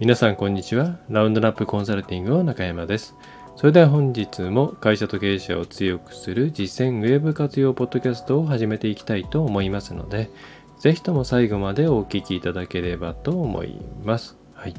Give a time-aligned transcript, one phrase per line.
[0.00, 0.96] 皆さんこんにちは。
[1.08, 3.16] ラウンドナップコンサルティングの中山です。
[3.56, 10.30] それでは本日も会社と経営者を強くする実践ウェブ活用ポッドキャストを始めていきたいと思いますので、
[10.78, 14.36] ぜひとも最後までお聞きいただければと思います。
[14.54, 14.74] はい。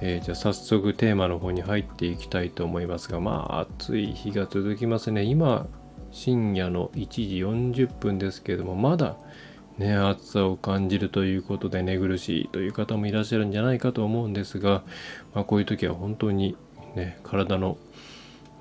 [0.00, 5.24] えー、じゃあ早速テーマの方に入っていきたいと思いますが、まあ暑い日が続きますね。
[5.24, 5.66] 今、
[6.10, 9.18] 深夜の1時40分ですけれども、まだ
[9.78, 14.82] ね、暑さを感じるということで寝苦しいという方もいらっしゃるんじゃないかと思うんですが、
[15.34, 16.56] まあ、こういう時は本当に、
[16.96, 17.78] ね、体の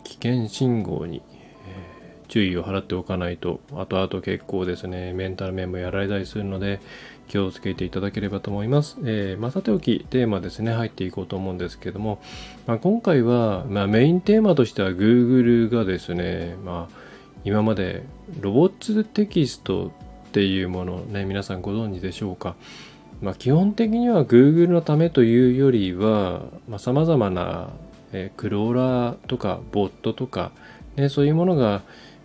[0.04, 1.24] 危険信号に、
[1.68, 6.80] えー、注意を払っておかないと後々結構ですねメンタル面もやられたりするので
[7.28, 8.98] 気をつけていただければと思います。
[9.04, 12.22] えー、まあ、さておきテーマですね入っていこうと思うんですけども、
[12.68, 16.96] まあ、今回は、まあ、メインテーマとしては Google がですね、まあ、
[17.44, 18.04] 今まで
[18.40, 19.92] ロボッツテキスト
[20.28, 22.56] っていうものね皆さんご存知でしょうか、
[23.22, 26.44] まあ、基本的には Google のためというよりは
[26.78, 27.70] さまざ、まな、
[28.12, 30.52] えー、クローラーとかボットとか、
[30.98, 31.82] ね、そういうものが、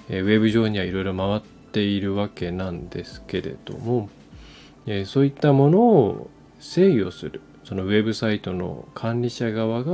[0.08, 4.10] えー、ウェブ上にはいろいろ回っているわけなんですけれども、
[4.86, 7.40] えー、そういったものを制御する。
[7.72, 9.92] そのウェブサイトの管理者側が、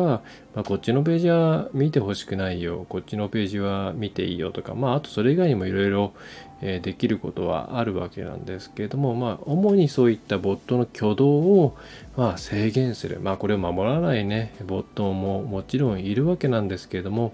[0.53, 6.12] まあ、こっちのページは見てほしくないよ、こっちのページは見ていいよとか、まあ、あとそれ以外にもいろいろ
[6.61, 11.77] できることはあるわけなんですけれども、まあ、主にそういったボットの挙動を、
[12.17, 13.20] まあ、制限する。
[13.20, 17.33] まあ、これを守らないね、ボットももちろんいるわけなんですけれども、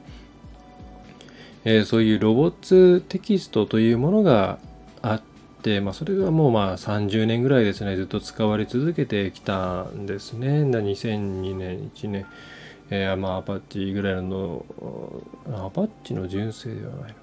[1.64, 4.58] えー、そういうロボッツテキストというものが
[5.01, 5.33] あって、
[5.81, 10.62] まあ、それがもうまあ30年ぐらいですね、ずっと使われ続けてきたんですね。
[10.62, 12.27] 2002年、1年、
[12.91, 14.65] えー、まあアパッチぐらいの、
[15.48, 17.15] アパッチの純正ではないの、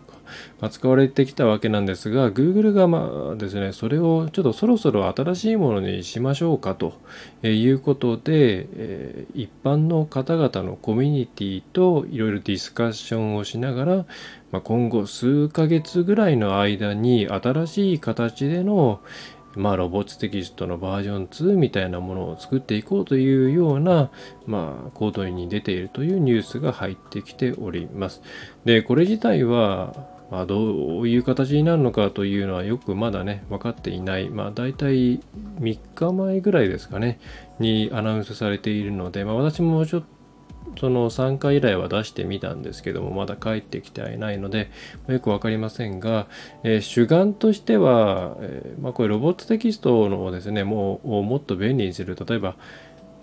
[0.69, 6.93] 使われてきたわけなんですが Google がまあですねそれをちょっとそろそろ新しいものにしましょうかと
[7.43, 14.05] いうことで、え、一般の方々のコミュニティといろいろディスカッションをしながら、
[14.51, 19.01] ま、今後数ヶ月ぐらいの間に新しい形での
[19.55, 24.09] まあ、ロボットテキストのバージョン2みたいなものを作っていこうというような、
[24.45, 28.21] まあ、行動に出ているというニュースが入ってきております。
[28.63, 34.29] で、これ自体は、まあ、どういう形になるのかというのはよくまだね、分かっていない。
[34.29, 35.19] まあ、大体
[35.59, 37.19] 3日前ぐらいですかね、
[37.59, 40.21] にアナウンスされているので、まあ、私もちょっと
[40.79, 44.71] その参加依頼は出してみたんですけども、まだ帰ってきてはいないので、
[45.07, 46.27] よく分かりませんが、
[46.63, 52.55] えー、主眼としては、えー、まあ、これロボットテキストのですね、もうもっと便利にする、例えば、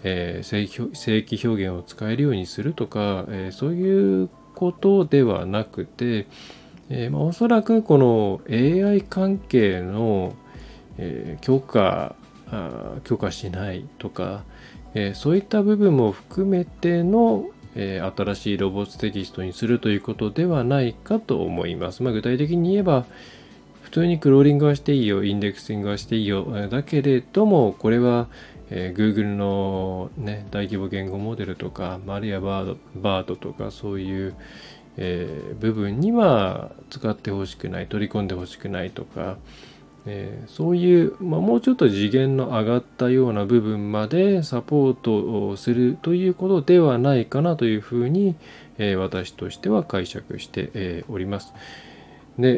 [0.02, 6.26] えー、正規表現を使えるようにするとか、えそういうことではなくて、
[6.90, 10.34] えー、まあ、おそらくこの AI 関係の、
[10.96, 12.14] えー、許可
[13.04, 14.42] 許可しないとか、
[14.94, 22.02] えー、そういった部分も含めての、え、新しいロボットテキストにするということではないかと思います。
[22.02, 23.04] まあ、具体的に言えば
[23.88, 28.28] 普通にクローリングはしていいよ、インデックシングはしていいよ、だけれども、これは、
[28.68, 34.34] えー、Google の、ね、大規模言語モデルとか、あるいはバードバードとか、そういう、
[35.00, 39.38] えー、部分には使ってほしくない取り込んでほしくないとか、
[40.06, 48.34] えー、そういう、まあ、もうちょっと次元の上がったような部分までサポートをするということではないかなというふうに、
[48.78, 51.54] えー、私としては解釈して、えおります。
[52.36, 52.54] で、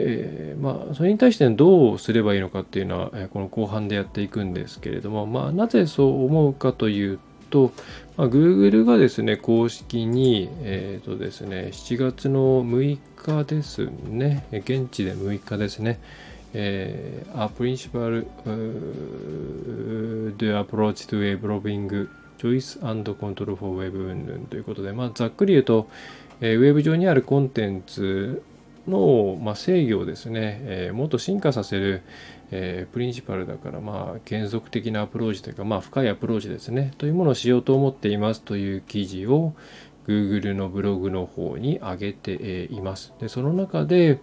[0.52, 7.18] えまあ、それに対してどうすればいいのかっていうのは、えこの後半でやっていくんですけれども、まあ、なぜそう思うかという
[7.50, 7.72] と、
[8.16, 16.00] まあ、Google がですね、公式に、えっ、ー、とですね、7月の6日ですね、現地で6日ですね、
[16.54, 18.24] えー、A Principal
[20.36, 25.88] the Approach to Web Robbing Choice and Control for Web ということで、まあ、ざっくり言うと、
[26.40, 28.42] えー、ウェブ上にあるコンテンツ
[28.88, 32.02] の、まあ、制御をですね、えー、もっと進化させる、
[32.52, 39.54] えー、プリンシパルだから、まあ、継続的なアプローチというか、まあ、深いアプローチですね、というものをしようと思っていますという記事を
[40.06, 43.12] Google のブログの方に上げています。
[43.20, 44.20] で、その中で、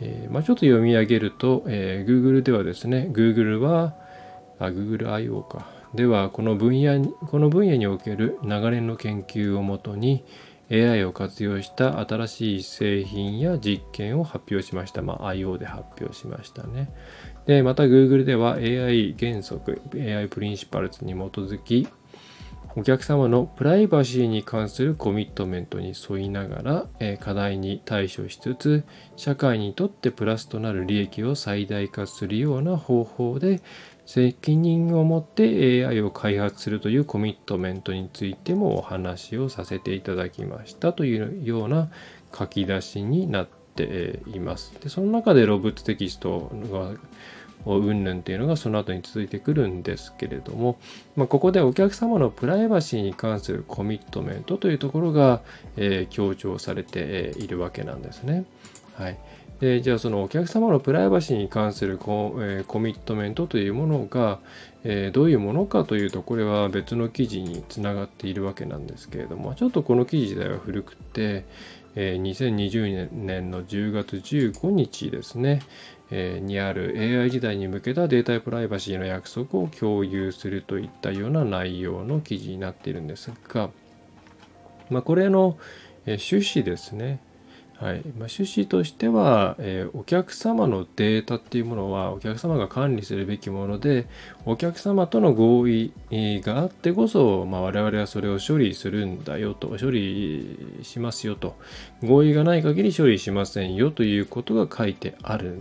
[0.00, 3.94] えー、まあ、ちょっと読み上げると、えー、Google ではですね、Google は、
[4.58, 5.42] あ、Google I.O.
[5.42, 5.66] か。
[5.94, 10.24] では、この分野この分野における流れの研究をもとに、
[10.70, 15.02] AI を活用した新しい製品や実験を発表しました。
[15.02, 16.90] まあ、IO で発表しましたね。
[17.46, 21.86] で、また Google では AI 原則、AI プリンシパルズに基づき、
[22.76, 33.62] お客様のプライバシーに関するコミットメントに沿いながら、え課題に対処しつつ社会にとってプラスとなる利益を最大化するような方法で
[34.06, 41.90] 責任を持って AI を開発するというコミットメントについてもお話をさせていただきましたというような
[42.36, 44.72] 書き出しになっています。
[44.80, 46.92] でその中でロブッツテキストが
[47.66, 50.78] うんぬんっていうのがその後に続いてくるんですけれども、
[51.16, 55.40] まあ、ここでお客様のプライバシーに関するコミットメントというところが、
[55.76, 58.44] えー、強調されているわけなんですね。
[58.96, 59.18] はい、
[59.60, 64.38] でじゃあそのお客様のプライバシーに関するコ,、えー、コミットメントというものが、
[64.84, 71.44] えー、どういうものかというとこれは別の記事につながっているわけなんですけれどもちょっとこの記事自体は古くて、
[71.96, 75.60] え、2020年の10月15日ですね、
[76.10, 83.70] えにある AI 時代に向けたデータプライバシーの約束を共有するといったような内容の記事になっているんですが、
[84.90, 85.56] まあ、これの
[86.06, 87.20] 趣旨ですね。
[87.76, 94.06] はいまあ、趣旨としては、えー、お客様のデータっていうものはお客様が管理するべきもので
[94.44, 101.56] お客様との合意があってこそ、まあ、我々はそれを処理するんだよと処理しますよと
[102.02, 105.56] 合意がない限り処理しませんよということが書いてある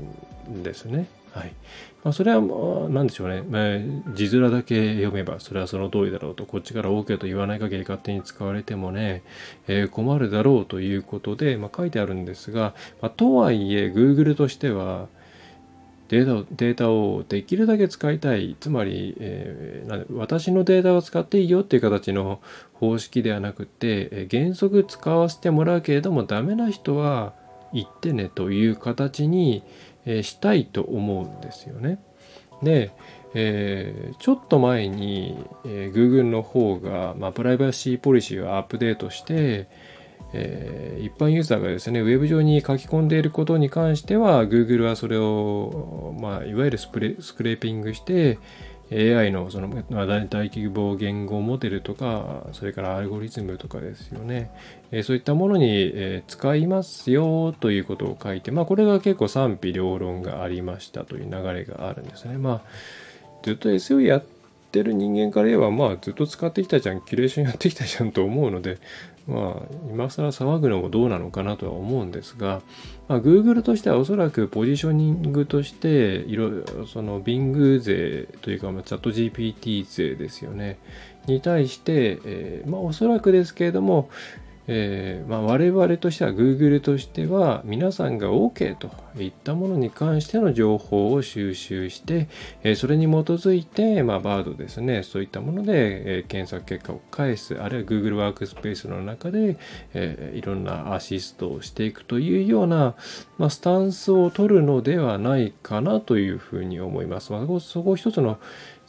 [0.49, 1.07] んですね。
[1.31, 1.53] はい。
[2.03, 2.53] まあ、それは、ま
[2.85, 3.43] あ、何でしょうね。
[3.43, 9.23] まあ、字面だけ読めば、それはその通りだろうと、こっちから OK と言わない限り勝手に使われてもね、
[9.67, 15.07] えー、困るだろうということで、まあ、書いてあるんですが、まあ、とはいえ、Google としては、
[16.09, 18.57] データデータをできるだけ使いたい。
[18.59, 22.41] つまり、えー、私のデータを使っていいよっていう形の
[22.73, 27.33] 方式ではなくて、えー、原則使わせてもらうけれども、ダメな人は
[27.73, 29.63] 言ってねという形に、
[30.05, 31.99] え、したいと思うんですよね。
[32.61, 32.91] で、
[33.33, 39.67] えー、ちょっと前に、えー、Google の方が、まあ、プライバシーポリシーをアップデートして、
[40.33, 48.39] えー、一般ユーザーがですね、ウェブ上に書き込んでいることに関しては、Google はそれを、まあ、いわゆるスクレーピングして、
[48.93, 54.51] AI のその、まあ、大規模言語モデルとか、それからアルゴリズムとかですよね。
[54.91, 62.37] え、そういったものに、え、使いますよということを書いて、まあ、これが結構賛否両論がありましたという流れがあるんですね。
[62.37, 62.61] まあ、
[63.43, 64.23] ずっと SEO やっ
[64.73, 68.79] ってる人間から言えば、まあ、ずっと使ってきたじゃん、キュレーションやってきたじゃんと思うので、
[69.27, 72.63] まあ、今更騒ぐのもどうなのかなとは思うんですが、
[73.07, 80.79] まあ、Google としてはおそらくポジショニングとして、いろいろその Bing 税というか、ま、チャット GPT 税ですよね、
[81.27, 84.09] に対して、えー、まあ、おそらくですけれども、
[84.67, 88.89] えー、まあ、我々としては Google としては皆さんが OK と
[89.21, 92.29] いったものに関しての情報を収集して、
[92.63, 99.57] えー、それに基づいて、まあ、バードですねそういったもので、えー、検索結果を返すあるいは Google ワークスペースの中で、
[99.93, 102.95] えいろんなアシストをしていくというような、
[103.37, 107.31] まあ、スタンスを取るのではないかなというふうに思います。
[107.31, 108.39] まあ、そこ一つの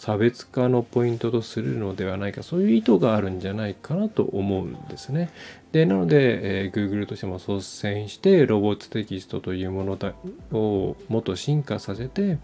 [0.04, 5.30] 差別化のポイントとするのではないかそういう意図があるんじゃないかなと思うんですね。
[5.72, 10.12] でなので、えー、Google としても率先してロボットテキストというものだ
[10.52, 12.36] をもっと進化させて、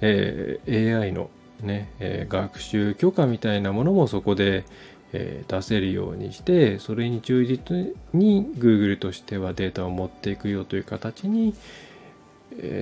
[0.00, 1.28] えー、AI の
[1.60, 4.64] ね、えー、学習許可みたいなものもそこで、
[5.12, 11.52] えー、出せるようにしてそれに忠実に Google としてはデータを持っていくよという形に、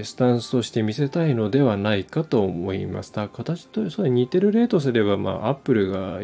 [0.04, 3.12] スタンスとして見せたいのではないかと思います。
[3.12, 6.18] だ形とそれ似てる例とすれば、まあ、アップルが、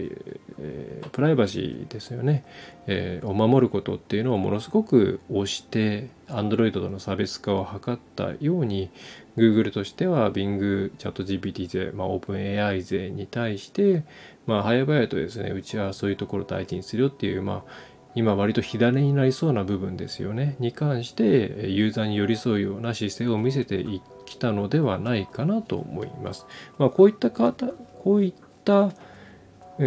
[0.59, 2.44] えー、プライバシーですよね、
[2.87, 8.90] えー、を守ることっていうのをものすごく推して、Android との差別化を図ったように、
[9.37, 14.04] Google としては Bing、ChatGPT 勢、まあ、OpenAI 勢に対して、
[14.47, 23.85] まあ、早々とですね、うちはそういうところを大事にするよっていう、まあ、今割と火種になりそうな部分ですよねに関してユーザーに寄り添うような姿勢を見せて
[24.26, 26.47] きたのではないかなと思います。
[26.78, 27.66] まあ、こういった方
[28.02, 28.90] こういった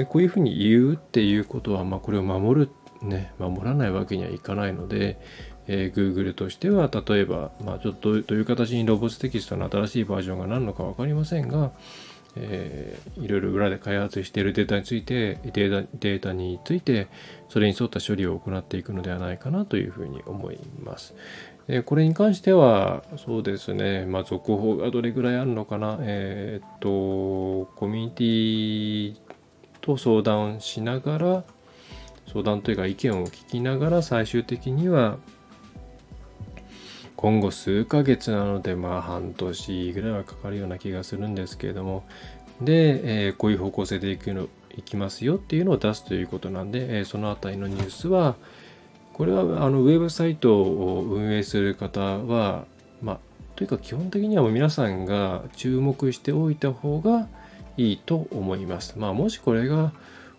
[0.10, 2.70] こういうふうに言うっていうことは、まあ、これを守る
[3.02, 5.20] ね守らないわけにはいかないので、
[5.68, 11.72] えー、Google としては例えば、まあ、ちょっとどういう形にロボットテキストの新しいバージョンがなるのか分かりませんが、
[12.36, 17.08] えー、いろいろ裏で開発しているデータについてデータデータについて
[17.50, 21.16] それに沿った処理を行っていくのではないかなというふうに思います。
[21.68, 29.16] えこれに関してはそうですね、まあ、続報がどれぐらいあるのかな、えー、っとコミュニティ
[29.82, 31.44] と相談しながら
[32.28, 35.18] 相談というか意見を聞きながら最終的には
[37.16, 42.04] 今後数ヶ月なのでまあ半年ぐらいはかかるような気がするんですけれども
[42.62, 48.36] で、えー、こういう方向性でいくのいきますよっていうのを出すということなんで、えー、そのあたりのニュースは
[49.14, 52.66] これはあのウェブサイトを運営する方は
[53.02, 53.20] まあ
[53.56, 57.30] というか基本的にはもう皆さんが注目しておいた方が
[57.78, 58.96] いいと思います。
[58.98, 59.94] まあもしこれが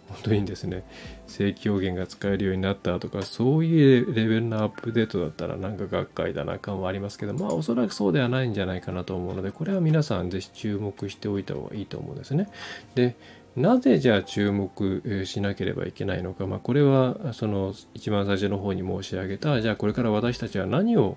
[0.09, 0.85] 本当にですね
[1.27, 12.49] 正規表現が使えるようになったとかそういうレベルのアップデートだったらなんか学会だな感はありますけどまあおそらくそうではないんじゃないかなと思うのでこれは皆さんぜひ注目しておいた方がいいと思うんですね。
[12.95, 13.17] で
[13.57, 21.17] なぜじゃあ注目しなければいけないのか、まあ、これはその一番最初の方に申し上げたじゃあこれから私たちは何を、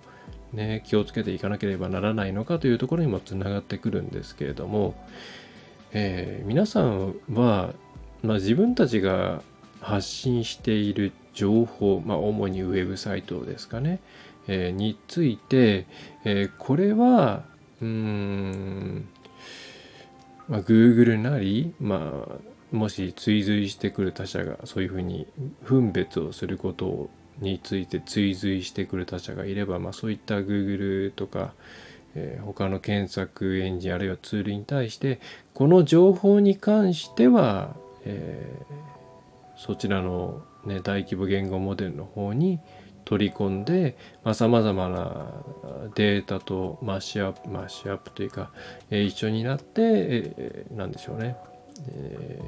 [0.53, 4.95] ね、気をつけていかなければならないのかというところにもつながってくるんですけれども、
[5.91, 7.73] えー、皆さんは
[8.23, 9.41] まあ、自分たちが
[9.81, 13.99] 発信している情報、まあ、主にウェブサイトですかね、
[14.47, 15.85] えー、について、
[16.25, 17.43] えー、これは
[17.81, 19.07] うん、
[20.47, 25.27] まあ、Google なり、まあ、もし追随してくる他社がそういうふうに
[25.63, 27.09] 分別をすること
[27.39, 31.53] について追随してくる他社がいれば、まあ、そういった Google とか、
[32.15, 35.21] えー、他の検索エンジンあるいはツールに対して
[35.53, 37.75] この情報に関しては
[38.09, 42.59] えー、そちらの、ね、大規模言語モデルの方に
[43.05, 43.97] 取り込んで
[44.33, 45.43] さまざ、まな
[45.95, 48.51] データとマッシュアップマッシュアップというか、
[48.89, 51.35] えー、一緒になって、えー、何でしょうね、
[51.91, 52.39] え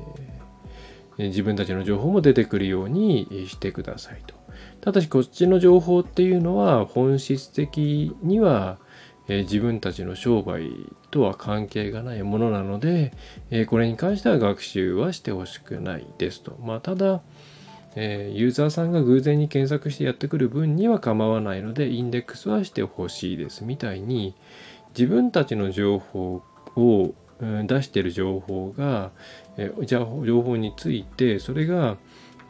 [1.17, 4.35] ー、自分たちの情報も出てくるようにしてくださいと。
[4.81, 8.77] ただしこっちの情報っていうのは本質的には、
[9.27, 10.71] え、自分たちの商売
[11.09, 13.13] とは関係がないものなので、
[13.49, 16.57] え、これに関しては学習はしてほしくないですと。
[16.63, 17.21] まあ、ただ、
[17.95, 24.35] え、ユーザーさんが偶然に検索してやってくる分には構わないので、インデックスはしてほしいですみたいに、
[24.97, 26.41] 自分たちの情報
[26.75, 29.11] を、出してる情報が、
[29.57, 31.97] え、じゃあ情報について、それが、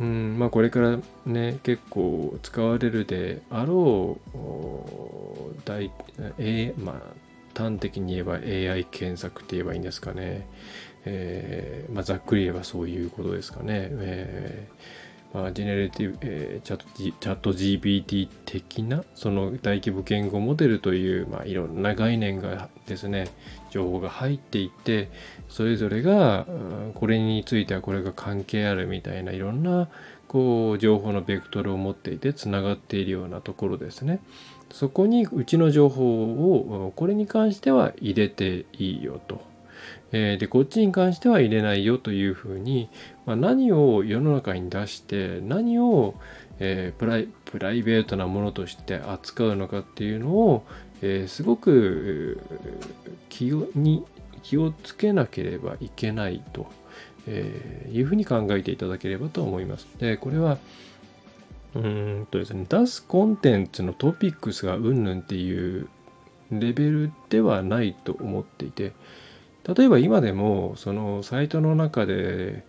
[0.01, 5.91] うんまあ、これからね結構使われるであろう大、
[6.39, 10.47] え、まあ端的に言えば AI 検索って言えばいいんですかね。
[11.05, 13.89] えー、まあ、ざっくり言えばそういうことですかね。
[13.91, 23.27] えー、まあ、ジェネレティブ、えー、チャット、チャット GPT 的な、その大規模言語モデルという、まあ、いろんな概念がですね、
[23.69, 25.09] 情報が入っていて、
[25.49, 26.45] それぞれが、
[26.95, 29.89] これについてはこれが関係あるみたいな、いろんな、
[30.27, 34.19] こう、情報のベクトルを持っていて、つながっているようなところですね。
[34.71, 39.41] そこにうちの情報をこれに関しては入れていいよと。
[40.13, 42.89] え、でこっちに関しては入れないよというふうに、
[43.25, 46.15] まあ、何を世の中に出して何を、
[46.59, 50.63] えー、プライプライベートなものとして扱うのかっていうのを、
[51.01, 52.41] えー、すごく
[53.29, 54.05] 気をに
[54.43, 56.67] 気をつけなければいけないと、
[57.27, 59.87] えいうふうに考えていただければと思います。
[59.99, 60.57] でこれは
[61.75, 65.87] うんとですね、出すコンテンツのトピックスがうんぬんっていう
[66.51, 68.91] レベルではないと思っていて、
[69.75, 72.65] 例えば今でもそのサイトの中で、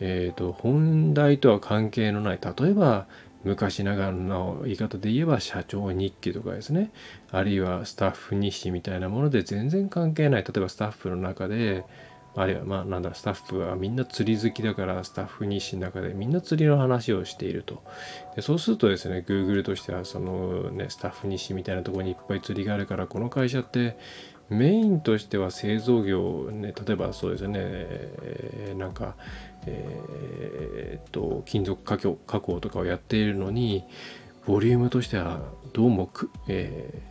[0.00, 3.06] えーと、本題とは関係のない、例えば
[3.44, 6.90] 昔ながらの言い方で言えば社長日記とかですね、
[7.30, 11.84] あるいはスタッフ日誌みたいなもので全然関係ない、例えばスタッフの中で、
[12.36, 17.82] あるいはまあなんだスタッフはみんな釣り好きだからスタッフ日誌の中でみんな釣りの話をしていると。
[18.36, 23.96] でそうするとですね Google としてはそのねスタッフ日誌みたいなところにいっぱい釣りがあるからこの会社って
[24.50, 29.16] メインとしては製造業ね例えばそうですよね、え、なんか
[29.66, 33.84] えー、っと金属加工加工とかをやっているのに
[34.46, 35.40] ボリュームとしては
[35.72, 37.10] どうもく、えー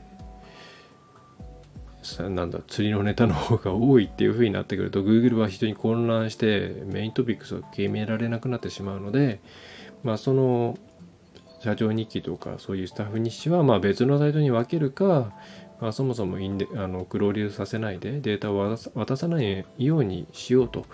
[2.29, 9.41] なんだ釣りのネタの方が多いっていう風になってくると Google は非常に混乱してメイントピックスを決められなくなってしまうので
[10.03, 10.77] まあその
[11.61, 15.33] 社長日記とかそういうスタッフ日誌はま別のサイトに分けるか
[15.81, 20.85] まあ、そもそもインデあのクローリューさせないでデータを渡さないようにしようと、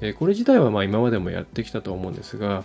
[0.00, 2.64] えー、これ自体はまあ今までもやってきたと思うんですが、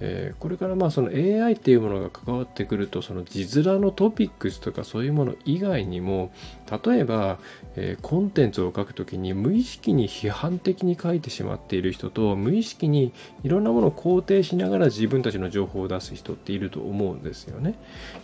[0.00, 6.32] えー、これからまあその AI っていうものが関わってくるとその字面のトピックスとかそういうもの以外にも
[6.84, 7.38] 例えば、
[7.76, 13.12] えー、コンテンツを書くときに無意識に批判的に書いてしまっている人と無意識に
[13.44, 17.74] いろんなものを肯定しながら自分たちの情報を出す人っていると思うんですよね。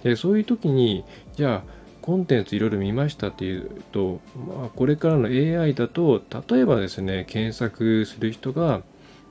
[0.03, 8.83] でそういう時にじゃあコンテンツいろいろ見ましたっていうと、まあ、これからの AI だと例えばですね検索する人が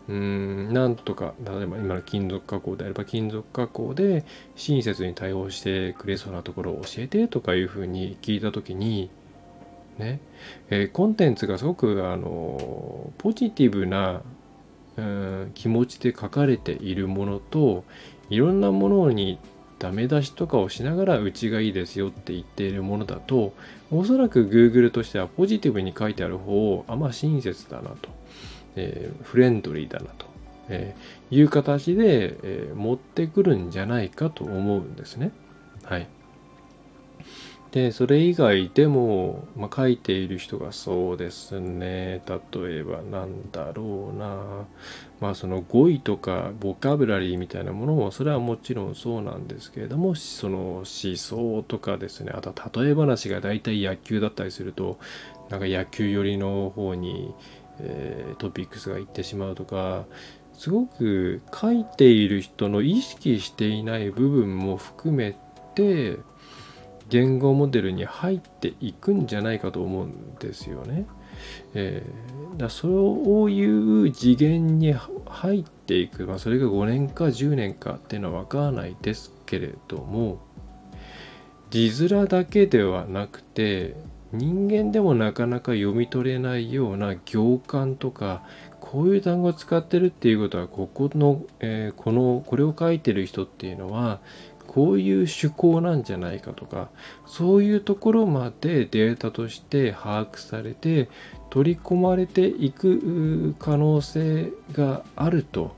[0.09, 4.25] うんなんとか例えば今の金属加工であれば金属加工で
[4.57, 9.09] 親切に対応してくれそうなところを教えてとかいうふうに聞いた時に
[9.97, 10.19] ね、
[10.69, 14.21] えー、コンテンツがすごくあのポジティブな
[14.97, 17.83] うん、気持ちで書かれているものと
[18.29, 19.39] いろんなものに
[19.85, 23.53] ダメ出しとかをしながらうちがいいですよって言っているものだと
[23.91, 28.09] おそらく Google としてはポジティブに書いてある方をあまあ親切だなと、
[28.75, 30.25] えー、フレンドリーだなと、
[30.69, 35.31] えー、いう形で、えー、持ってくるんじゃないかと思うんですね。
[35.83, 36.07] はい。
[37.75, 44.65] で、それ以外でも、まあ、書いている人がそうですね、例えばなんだろうな、
[45.19, 54.97] まあその語彙とかボカブラリーみたいなものも、それはもちろんそうなんですけれども、その思想とかですね、あと例え話が大体野球だったりすると、
[55.49, 57.33] なんか野球寄りの方に、
[57.81, 60.05] えー、トピックスが行ってしまうとか、
[60.53, 65.35] すごく書いている人の意識していない部分も含め
[65.75, 66.19] て、
[67.09, 71.05] 言語モデルに入っていくんじゃないかと思うんですよね。
[71.73, 73.65] えー、だそうい
[74.03, 74.95] う次元に
[75.25, 80.39] 入っていく、まあ、それが5年か10年かっていうのは分からないですけれども
[81.69, 83.95] 字面だけではなくて
[84.31, 88.43] 人間でもなかなか読み取れないような行間とか
[88.79, 94.19] こういう単語を使ってるっていうことはここの、えー、このこれを書いてる人っていうのは
[94.75, 96.89] こういう趣向なんじゃないかとか
[97.25, 101.07] そういうところまでデータとして把握されて
[101.49, 105.73] 取り込まれていく可能性があると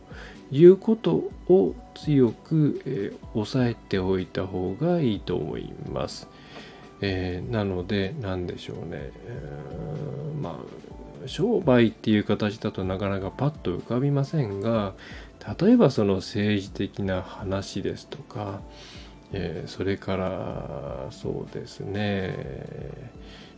[0.49, 6.27] いうことを強く、えー、抑えておいた方がいいと思います。
[7.01, 10.87] えー、なので何でしょうね、えー、まあ
[11.27, 14.93] 商売っていう形だとなかなかパッと浮かびませんが
[15.59, 18.61] 例えばその政治的な話ですとか、
[19.31, 22.35] えー、それからそうですね。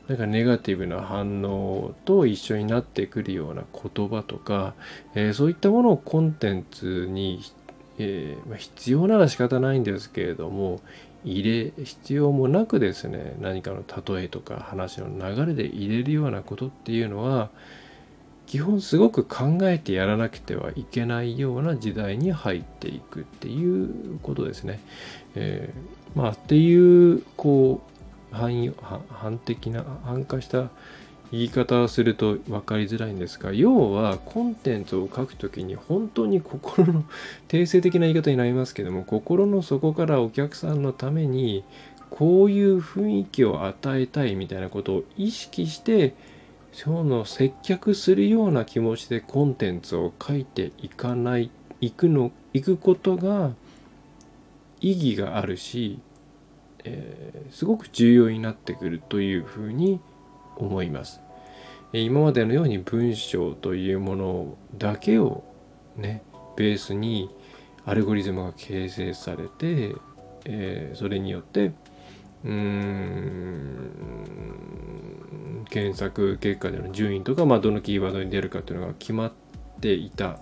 [0.07, 4.73] なんかネガティブな反応と一緒になってくるような言葉とか、
[5.13, 7.41] えー、そういったものをコンテンツに、
[7.99, 10.81] えーま、必要なら仕方ないんですけれども
[11.23, 13.83] 入れ必要もなくですね何かの
[14.17, 17.51] 例えとか話の流れで入れるようなことっていうのは
[18.49, 24.79] 基本すごく考えてやらなくてはいけないような時代に入っていくっていうことですね。
[25.35, 27.79] えー、まあっていうこ
[28.33, 28.73] う反
[29.11, 30.69] 反的な反化した
[31.31, 37.03] 言い方をすると分かりづらいんですが要はコンテンツを書くときに本当に心の
[37.47, 41.63] 定性的な言い方になりますけども心の底からお客さんのために
[42.09, 46.15] こういう雰囲気を与えたいみたいなことを意識して
[46.71, 51.51] その接客するような気持ちでコンテンツを書いていかない
[51.81, 53.51] いくのいくことが
[54.81, 55.99] 意義があるし、
[56.83, 59.99] えー、すごく重要になってくるというふうに
[60.57, 61.21] 思います。
[61.91, 65.43] 今までのように文章というものだけを
[65.97, 66.21] ね
[66.55, 67.29] ベースに
[67.85, 69.95] アルゴリズムが形成されて、
[70.45, 71.71] えー、それによって
[72.45, 73.89] うん
[75.69, 79.31] 検索結果での順位とか、まあ、どのキーワードに出るかというのが決まっ
[79.81, 80.39] ていた、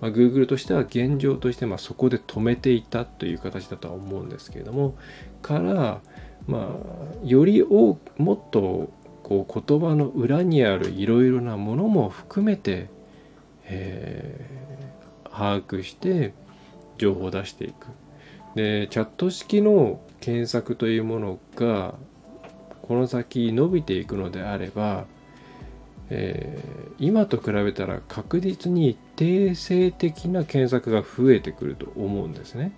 [0.00, 4.96] まあ、Google としては現状として、まあ、そこで止めていたという形だとは思うんですけれども
[5.42, 6.00] から、
[6.46, 6.70] ま
[7.22, 8.90] あ、より多もっと
[9.22, 12.88] こう言葉の裏にあるいろいろなものも含めて、
[13.64, 16.34] えー、把握して
[16.98, 17.86] 情報を出していく。
[18.54, 21.94] でチャット式の検索というものが
[22.80, 25.04] この先伸びていくのであれば、
[26.08, 32.72] えー、今と比べたら確実に定性的な検索が増えてくると思うんですね。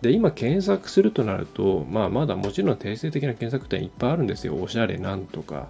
[0.00, 4.56] で今検索するとなると、まあ、まだもちろん定性的な検索っていっぱいあるんですよ。
[4.56, 5.68] おしゃれなんとか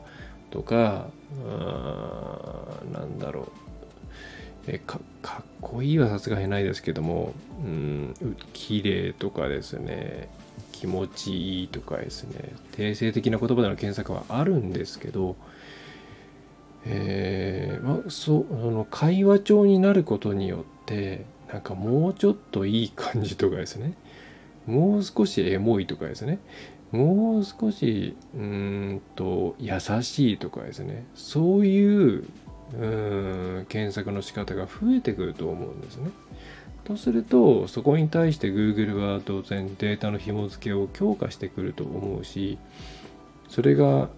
[0.53, 1.09] とか、
[2.93, 3.47] なんだろう。
[4.69, 7.35] えかかっこいいはさすがにないですけども、
[7.65, 8.15] うん、
[8.53, 10.29] 綺麗とかですね、
[10.83, 12.53] 気持ちいいとかですね。
[12.73, 15.37] 定性的な言葉での検索はあるんですけど、
[16.85, 23.95] えー、ま、そその会話帳になることによってなんかもうちょっといい感じとかですね。
[24.67, 26.41] もう少しエモいとかですね。
[26.91, 31.07] もう少しうんと優しいとかですね。
[31.15, 32.25] そういう
[32.77, 32.87] う
[33.61, 36.11] ん検索の仕方が増えてくると思うんですね。
[36.85, 42.59] とするとそこに対して Google は当然データの紐付けを強化してくると思うし
[43.49, 44.09] それが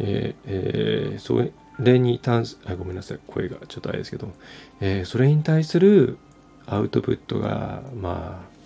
[0.00, 1.44] えーえー、そ
[1.82, 3.20] れに対すあごめんなさい。
[3.26, 4.32] 声がちょっとあれですけど、
[4.80, 6.18] えー、それに対する
[6.66, 8.58] アウトプットがまあ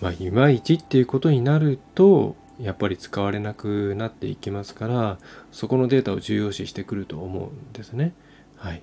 [0.00, 5.18] まあいまいちっていうことになるとやっぱり使われなくなっていきますから
[5.52, 8.14] そこのデータを重要視してくると思うんですね。
[8.56, 8.82] はい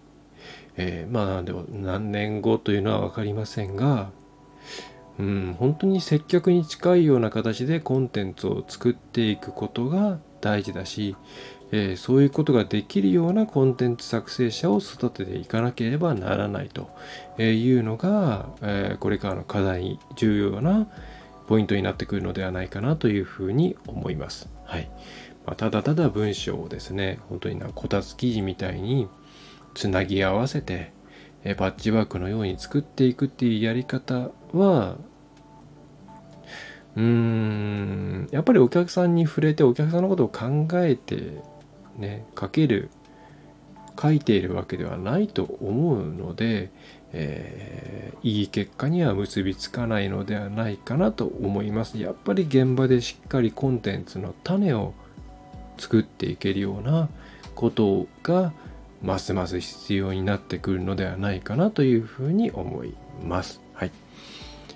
[0.77, 4.11] えー、まあでも何年後というのは分かりませんが、
[5.19, 11.15] うん、本当に接客に近いような形でコンテンツを作っていくことが大事だし、
[11.71, 16.89] えー、そういうことができるようなコンテンツ作成者を育てていかなければならないと
[17.41, 20.87] いうのが、えー、これからの課題重要な
[21.47, 24.49] ポイントになってくるのではないかなというふうに思います。
[24.65, 24.89] はい
[25.45, 29.07] まあ、ただただ文章をですね本当になこたつ記事みたいに
[29.73, 30.93] つなぎ合わせて、
[31.43, 34.97] えー、パッチワークのように作っていくっていうやり方は
[36.95, 41.41] うーんやっぱりお客さんに触れてお客さんのことを考えて
[41.97, 42.89] ね書ける
[44.01, 46.71] 書いているわけではないと思うので、
[47.13, 54.93] えー、いい結果には結びつかないのではないかなと思いますやっぱり現場でしっかりコンテンツの種を
[55.77, 57.09] 作っていけるような
[57.55, 58.51] ことが
[59.01, 63.61] ますます必要になってくるのではないかなというふうに思います。
[63.73, 63.91] はい。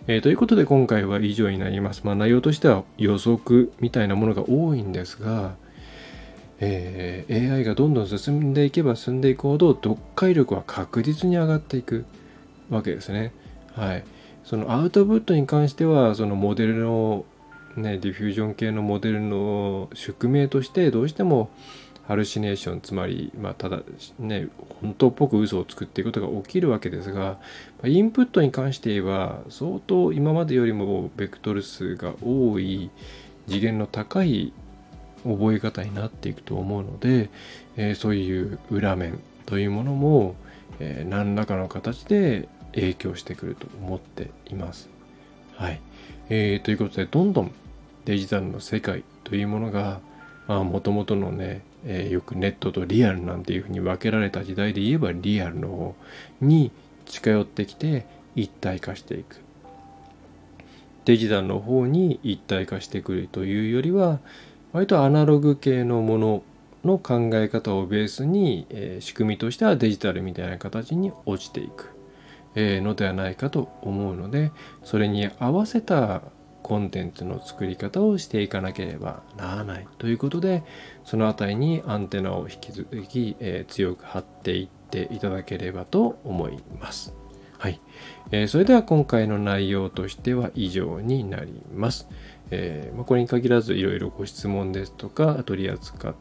[0.07, 2.01] えー、ということで今回は以上になります。
[2.03, 5.55] まあ内容としては予測みたいなものが多いんですが、
[6.59, 12.05] えー、AI がどんどん進んでいけば進んでいくほど読解力は確実に上がっていく
[12.69, 13.33] わけですね。
[13.75, 14.03] はい。
[14.43, 17.25] そのアウトプットに関してはそのモデルの
[17.75, 21.49] ねディフュージョン系のモデルの宿命としてどうしても
[22.07, 23.81] ハルシネーションつまり、まあ、ただ
[24.19, 24.47] ね
[24.81, 27.37] 本当っぽく嘘を作っていくことが起きるわけですが
[27.83, 32.89] インプットに関して言えば相当今までよりもベクトル数が多い
[33.47, 34.53] 次元の高い
[35.23, 37.29] 覚え方になっていくと思うので、
[37.75, 40.35] えー、そういう裏面というものも、
[40.79, 44.89] えー、何らかの形で影響してくると思っています。
[45.55, 45.81] はい。
[46.29, 47.51] えー、ということで、どんどん
[48.05, 49.99] デジタルの世界というものが、
[50.47, 55.95] もともとのね、えー、よくネットとリアルなんていうふうに分けられた時代で言えばリアルの方
[56.41, 56.71] に
[57.05, 59.41] 近寄ってきて一体化していく。
[61.05, 64.19] デジタルの方に一体化してくるというよりは、
[64.73, 66.43] 割とアナログ系のもの
[66.83, 71.96] の考え方をベースに、えー、仕組みとしてはデジタルみたいな形に落ちていく、
[72.55, 74.51] のではないかと思うので
[74.83, 76.21] それに合わせた
[76.63, 80.63] コンテンツの作り方をしていかなければならないということで
[81.05, 87.13] その辺りにアンテナを引き続き、えー、強く張っていっていただければと思います。
[87.57, 87.81] はい、
[88.31, 92.07] えー、それでは今回の内容としては以上になります。
[92.51, 96.15] えー、まあ、これに限らずいろいろご質問ですとか取り扱っ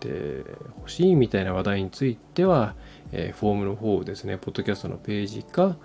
[0.00, 0.44] て
[0.80, 2.76] ほしいみたいな話題については、
[3.12, 5.76] え、フォームの方ですね、ポッドキャストのページか、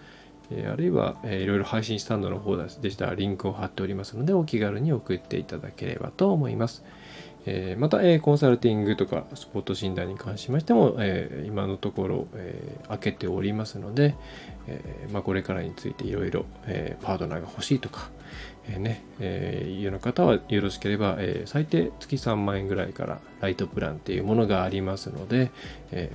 [0.51, 6.83] えあるいは、えいろいろ配信スタンドの方でしたらリンクを貼っておりますので、お気軽に送っていただければと思います。
[7.45, 14.15] え、また、え、コンサルティングとかスポット診断に関しましても、え、今のところ、え開けておりますので、
[14.67, 16.45] えま、これからについていろいろ
[17.01, 18.09] パートナーが欲しいとか、
[18.69, 25.51] えねえいうような方はよろしければ、え最低月3万円ぐらいからライトプランっていうものがありますので、
[25.91, 26.09] え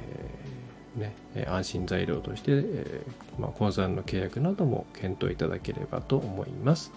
[0.98, 1.14] ね、
[1.48, 3.02] 安心材料として、え
[3.38, 6.92] まあ、コンサルの契約なども検討いただければと思います。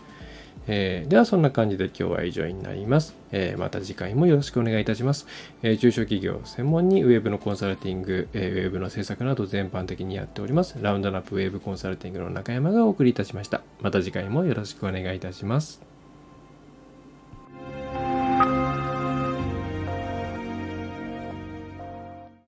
[0.67, 5.25] えー、ではそんな感じで今日は以上になります、えー、また次回もよろしくお願いいたします、
[5.63, 10.77] えー、中小企業専門にウェブのコンサルティング、えウェブの制作など全般的にやっております。
[10.81, 13.61] ラウンドナップウェブコンサルティングの中山がお送りいたしました。
[13.81, 15.90] また次回もよろしくお願いいたします。